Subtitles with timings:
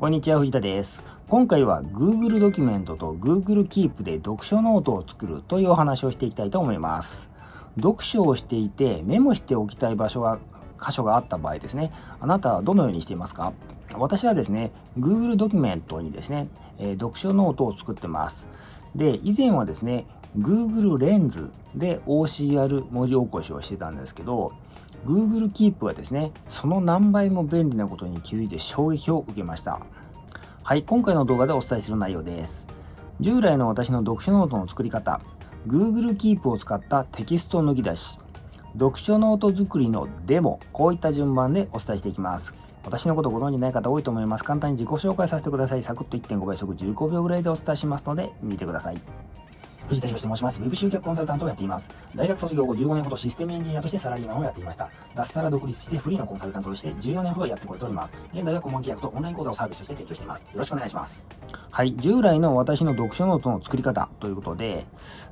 [0.00, 1.04] こんにちは、藤田です。
[1.28, 7.28] 今回は Google ドキュメントと Google Keep で読書ノートを作るというお話をしていきたいと思います。
[7.76, 10.38] 読書をしていてメモしておきたい場所が、
[10.82, 13.52] 箇所があった場合ですね、あなたはどのようにしていますか？
[13.98, 16.48] 私はですね、Google ドキュメントにですね、
[16.78, 18.48] え、読書ノートを作ってます。
[18.96, 20.06] で、以前はですね、
[20.38, 24.52] Google レンズで OCR 文字起こしをしてたんですけど、
[25.06, 29.80] Google Keep はですね、その何倍も便利なことに気づいて衝撃を受けました。
[30.62, 32.66] はい、今回の動画でお伝えする内容です。
[33.18, 35.20] 従来の私の読書ノートの作り方、
[35.66, 38.18] Google Keep を使ったテキスト抜き出し、
[38.74, 42.54] 読書ノート作りのデモ、こういった順番でお伝えしていきます。
[42.84, 44.44] 私のことご存じない方多いと思います。
[44.44, 45.82] 簡単に自己紹介させてください。
[45.82, 49.00] サクッと1.5倍速15秒ぐらいでお伝えしますので、見てください。
[49.90, 50.60] 藤田博と申します。
[50.60, 51.90] ウェブ集客コンサルタントをやっています。
[52.14, 54.88] 大学卒業後15年ほどシステムエンジニアとしてサラリーマンをやっていました。
[55.16, 58.14] 脱サラ独立してフリーのコンサルタントとして14年ほどやってこれております。
[58.32, 60.42] 現在は顧問契約とオンライン講座をサービスとして提供しています。
[60.42, 61.26] よろしくお願いします。
[61.72, 61.96] はい。
[61.96, 64.86] 従来の私の読書ノートの作り方ということで、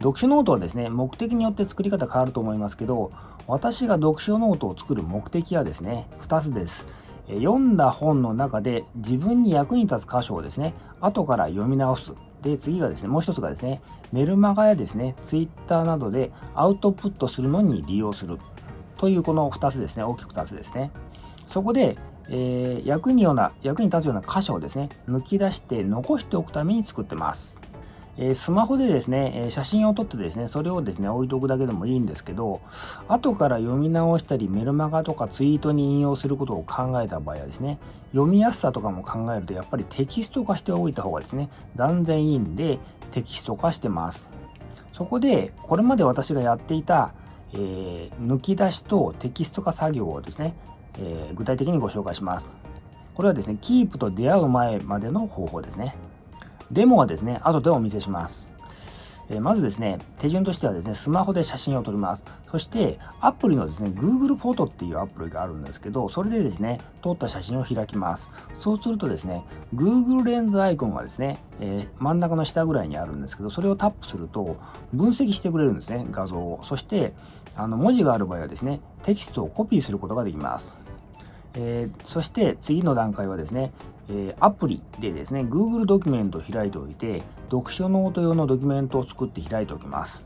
[0.00, 3.10] 読書ノートはですね、目的によって作り方変わると思いますけど、
[3.46, 6.86] 私が読書ノートを作る目的はですね、2つです。
[7.28, 12.12] 読んだ本の中で自分に役に立つ箇所をですね、後から読み直す。
[12.42, 13.80] で、次がですね、もう一つがですね、
[14.12, 18.38] メルマガやですね、ツイッターなどでアウトプットするのに利用する。
[18.98, 20.90] というこの2つですね、大きく2つですね。
[21.48, 21.96] そこで、
[22.28, 27.58] えー、役にような、役に立つような箇所をですね、抜き出して残しておくために作ってます。
[28.18, 32.60] えスマホでですね、え写真を撮ってですね、それをですね、置いとくだけでもいいんですけど、
[33.08, 37.78] 後から読み直したり、メルマガとかツイートに引用することを考えた場合はですね、
[38.12, 42.78] 読みやすさとかも考えると、やっぱりテキスト化しておいた方がですね、断然いいんで、
[43.12, 44.28] テキスト化してます。
[44.92, 47.14] そこで、これまで私がやっていた、
[47.54, 50.54] えー、抜き出しとテキスト化作業をですね、
[50.98, 52.50] えー、具体的にご紹介します。
[53.14, 55.96] これはですね、キープと出会う前までの方法ですね。
[56.72, 58.50] デモはですね、後でお見せします。
[59.30, 62.24] えまずですね、手順としてはですね、スマホで写真を撮ります。
[62.50, 68.30] そして、アプリのですね、Google フォトっていうアプリがあるんですけど、それでですね、撮った写真を開きます。
[68.58, 74.56] そうするとですね、Google レンズアイコンがですね、えー、真ん中の下ぐらいにあるんですけど、それをタップすると、
[74.94, 76.60] 分析してくれるんですね、画像を。
[76.62, 77.12] そして、
[77.54, 80.72] あの文字がある場合はですね、テキストをコピーすることができます。
[81.54, 83.72] えー、そして次の段階はですね、
[84.08, 90.24] えアプリでですね、Google ドキュメントを開いておいて、読書ノート用のドキュメントを作って開いておきます。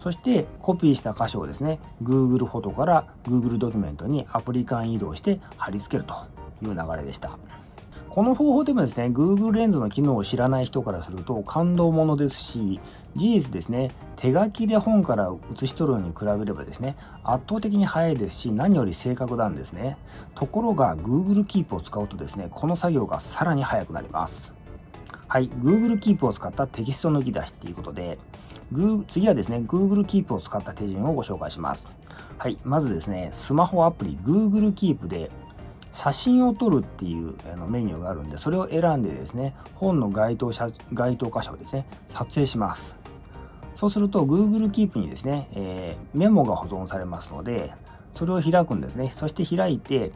[0.00, 6.14] そしてコピーした箇所をですね、Google フォトから Google ドキュメントにアプリ間移動して貼り付けると
[6.62, 7.38] いう流れでした。
[8.18, 12.80] この方法でもですね、Google レンズの機能を知らない人からすると感動ものですし、
[13.14, 19.96] 事実ですね、手書きで本から写し取るのに比べればですね、圧倒的に早いですし、何より正確なんですね。
[20.34, 24.52] ところが Google Keep を使うとですね、この作業がさらに早くなります。
[25.28, 28.18] はい、Google Keep を使ったテキスト抜き出しっていうことで、
[29.06, 31.86] 次はですね、Google Keep を使った手順をご紹介します。
[32.36, 35.30] はい、まずですね、スマホアプリ Google Keep で
[35.98, 40.52] 写真を撮るっていうあのメニューがあるんで、それを選んでですね、本の該当
[40.92, 42.96] 該当箇所をですね、撮影します。
[43.76, 47.72] そうすると Google Keep にですね、えー、メモが保存されますので、
[48.14, 49.12] それを開くんですね。
[49.16, 50.12] そして開いて、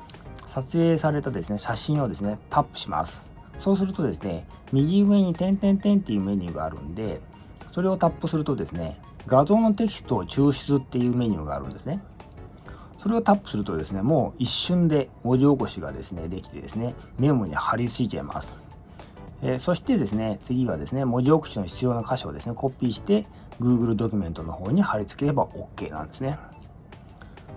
[0.47, 3.21] 撮影されたですね、写真をですね、タップします。
[3.59, 7.21] そうするとですね、右上に点々点っていうメニューがあるんで、
[7.73, 12.01] それをタップするとですね、画像のテキストを抽出っていうメニューがあるんですね。
[13.03, 18.55] それをタップするとですね、もう一瞬で文字起こしがですね、できてですね、メモに貼り付いちゃいます。
[19.43, 23.27] えー、そしてですね、次はですね、文字起こしの必要な箇所をですね、コピーして
[23.61, 26.39] Google ドキュメントの方に貼り付ければ OK なんですね。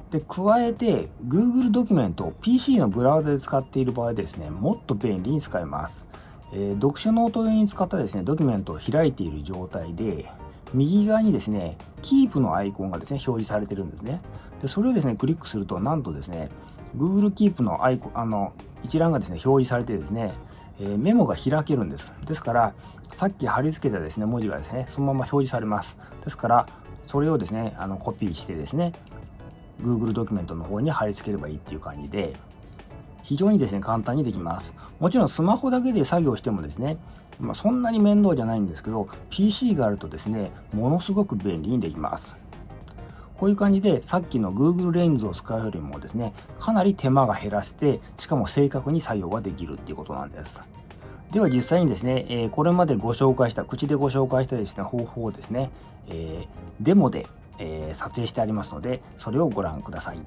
[0.09, 6.07] で、加えて Google ドキュメントを PC のブラウザで使っている場合ですね、もっと便利に使えます。
[6.53, 10.25] えー、読書ノート用に使ったですね、ドキュメントを開いている状態で、
[10.73, 14.21] 右側にですね、Keep のアイコンがですね、表示されてるんですね。
[14.65, 16.49] で、それをですね、クリックすると、なんとですね、
[16.97, 18.51] Google Keep のアイコン、あの、
[18.83, 20.33] 一覧がですね、表示されてですね、
[20.79, 22.11] えー、メモが開けるんです。
[22.25, 22.73] ですから、
[23.13, 25.95] さっき貼り付けたですね、文字がですね、そのまま表示されます。
[26.23, 26.65] ですから、
[27.05, 28.91] それをですね、あのコピーしてですね、
[29.81, 32.33] Google ドキュメントの方に貼り付ければいいっていう感じで、
[33.21, 34.73] 非常にですね、簡単にできます。
[34.99, 36.97] もちろんスマホだけで作業してもですね、
[37.39, 42.35] まあ、そんなに面倒じゃないんですけど、PC があるとですね、ものすごく便利にできます。
[43.37, 50.61] こういう感じで、さっきの Google レンズを使うよりもですね、かなり手間が減らして、しかも正確に作業ができるっていうことなんです。
[51.31, 55.69] では実際にですね、え、これまでご紹介した、口でご紹介したですね、方法をですね、
[56.07, 56.47] え、
[56.79, 57.27] デモで、
[57.59, 60.19] え、撮影してありますので、それをご覧ください。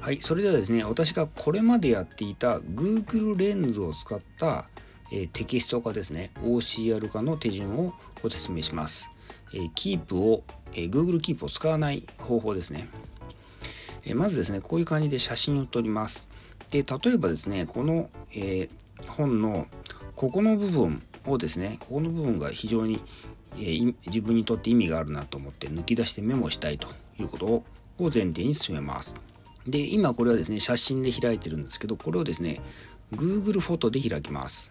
[0.00, 4.68] はい、それではですね、私がこれまでやっていた Google レンズを使った、
[5.12, 7.92] え、テキスト化ですね、OCR 化の手順を
[8.22, 9.10] ご説明します。
[9.52, 10.42] えー、Keep を、
[10.74, 12.88] えー、Google Keep を使わない方法ですね。
[14.04, 16.26] えまずですね、こういう感じで写真を撮ります。
[16.70, 18.68] で、例えばですね、この、え
[19.08, 19.66] 本の
[20.16, 22.98] ここの部分をですね、ここの部分が非常に、
[23.58, 27.64] え自分にとって意味があるなと思って抜き出してメモしたいということを
[27.98, 29.16] 前提に進めます。
[29.66, 32.60] で、今これはですね、写真で開いてるんですけど、これをですね、
[33.12, 34.70] Google フォトで開きます。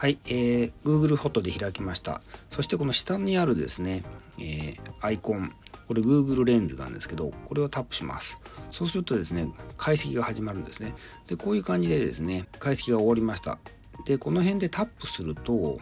[0.00, 2.22] はい、えー、Google フォトで開きました。
[2.48, 4.02] そしてこの下にあるですね、
[4.38, 5.52] えー、アイコン、
[5.88, 8.40] これ Google レンズなんですけど、これをタップします。
[8.70, 10.94] そうするとですね、解析が始まるんですね。
[11.26, 13.58] で、こういう感じでですね、解析が終わりました。
[14.06, 15.80] で、この辺でタップすると、こ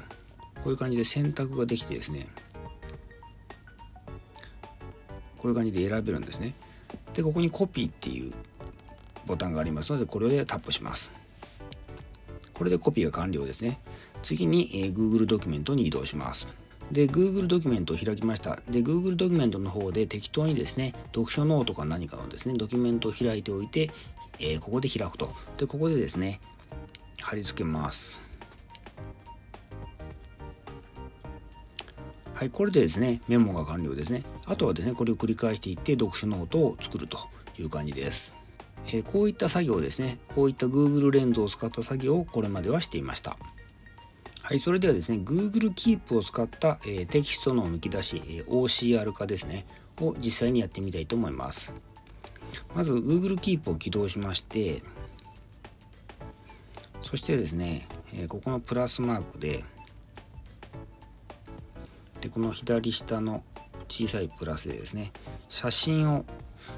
[0.66, 2.26] ういう感じで選択ができてですね、
[5.38, 6.54] こういう感じで選べるんですね。
[7.14, 8.32] でここにコピーっていう
[9.26, 11.12] ボタンがありますのでこれでタップします
[12.58, 13.78] これでコピーが完了ですね。
[14.22, 16.49] 次に、えー、Google ドキュメントに移動します。
[16.90, 18.56] で Google ドキュメントを開きました。
[18.69, 23.90] で Google ドキュメントの方で適当にですね読書ノートか何かのですねドキュメントを開いておいて、
[24.40, 25.31] えー、ここで開くと。
[25.56, 26.40] でここでですね
[27.22, 28.19] 貼り付けます。
[32.34, 34.22] はい、これでですね、メモが完了ですね。
[34.46, 37.19] あとはですね、これを繰り返していって読書ノートを作ると
[37.58, 38.32] いう感じです。
[38.93, 43.37] え、こういった作業ですね、こういった Google レンズを使った作業をこれまではしていました。
[44.43, 49.67] はい、それではですね、Google Keep を使った、えー、テキストの抜き出し、えー、OCR 化ですね、
[50.00, 51.75] を実際にやってみたいと思います。
[52.75, 54.82] まず Google Keep を起動しまして、
[57.02, 59.64] そしてですね、えここのプラスマークで、
[62.20, 63.43] でこの左下の
[63.88, 65.12] 小さいプラスでですね
[65.49, 66.25] 写真を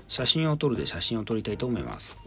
[0.08, 2.18] 写真を撮るで写真を撮りたいと思います。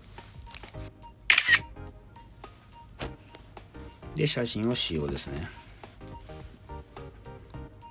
[4.15, 5.47] で写真を使用ですね。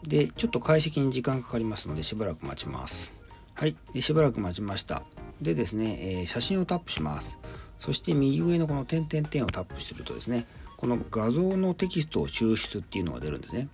[0.03, 3.15] でちょっと解析に時間かかりますのでしばらく待ちます。
[3.55, 3.77] はい。
[3.95, 5.03] でしばらく待ちました。
[5.41, 7.39] でですね、えー、写真をタップします。
[7.79, 10.47] そして右上のこの点々点をタップするとですね
[10.77, 13.69] この画像のテキストを抽出っていうのが出るんですね。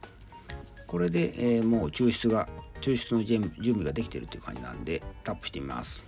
[0.87, 2.49] これで、えー、もう抽出が
[2.81, 6.03] 抽出の準備ができてるっていう感じなんでタップしてみます。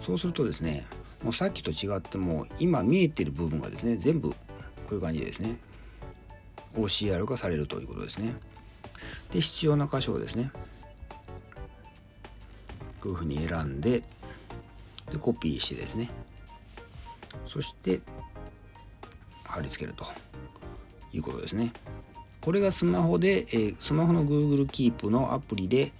[0.00, 0.84] そうするとですね
[1.22, 4.36] もうさっきと違っても今見えてる部分がですね全部こ
[4.90, 5.56] ういう感じでですね
[6.74, 8.34] OCR 化されるということですね。
[9.30, 10.50] で必要な箇所をですね
[13.00, 14.02] こういうふうに選んで
[15.10, 16.10] でコピーしてですね
[17.46, 18.00] そして
[19.44, 20.04] 貼り付けると
[21.12, 21.72] いうことですね。
[22.44, 25.92] これがスマホで、えー、スマホの Google Keep のアプリで、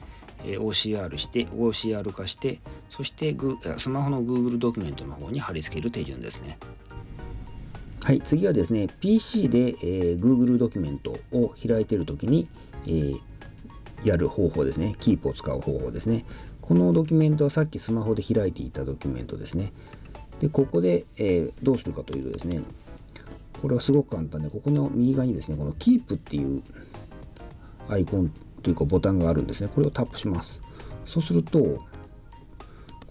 [0.44, 2.58] えー、OCR して OCR 化して
[2.90, 3.34] そして
[3.78, 6.58] スマホの Google ドキュメントの方に貼り付ける手順ですね。
[8.02, 12.46] はい次はですね PC で、えー、Google ドキュメントを開いている時に、
[12.86, 13.20] えー、
[14.04, 14.96] やる方法ですね。
[15.00, 16.26] Keep を使う方法ですね。
[16.60, 19.72] このドキュメントはさっきスマホで開いていたドキュメントですね。
[20.40, 22.60] でここで、えー、どうするかというとですね
[23.64, 26.62] これはすごく簡単で、ここの右側にですね、この Keep っていう
[27.88, 28.30] アイコン
[28.62, 29.70] というかボタンがあるんですね。
[29.74, 30.60] これをタップします。
[31.06, 31.80] そうすると、こ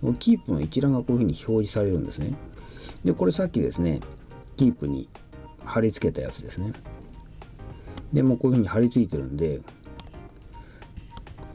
[0.03, 2.37] の Keep の一覧がこういうふうに表示されるんですね。
[3.03, 3.99] で、これさっきですね、
[4.57, 5.09] Keep に
[5.65, 6.71] 貼り付けたやつですね。
[8.13, 9.57] で、もうこういうふうに貼り付いてるんで、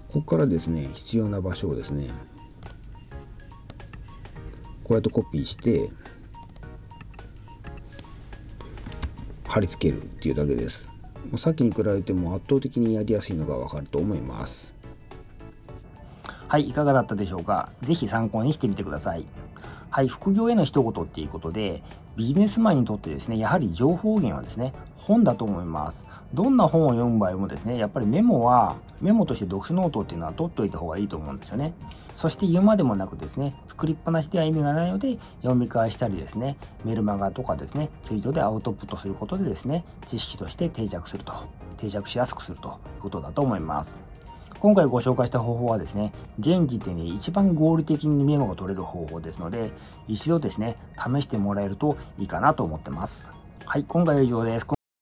[0.08, 2.10] ここからですね、必要な場所をですね、
[4.82, 5.88] こうやってコピーして、
[9.58, 10.88] 貼り付けるっていうだけです
[11.36, 14.72] さっきに比べても圧倒的にやりやすいのがわかると思います
[16.46, 17.72] はいいかがだったでしょうか？
[17.82, 19.26] 是非参考にしてみてください
[19.90, 21.82] はい副業への一言っていうことで
[22.16, 26.04] ビジネスマンにとってですねやはり情報源はですね本だと思います。
[26.34, 31.72] どんな本を読む場合もですね、やっぱりメモは、メモとして読書ノートっていうのは取っておいた方がいいと思うんですよね。
[32.18, 41.32] そして言うまでもなくですね、作りっぱなしでは意味がないので、読み返したりですね、メルマガとかですね、ツイートでアウトプットすることでですね、知識として定着すると、
[41.76, 44.00] 定着しやすくするということだと思います。
[44.58, 49.70] 今回ご紹介した方法はですね、現時点で一番合理的にメモが取れる方法ですので、
[50.08, 53.30] 一度ですね、試してもらえるといいかなと思ってます。
[53.64, 54.77] はい、今回は以上です。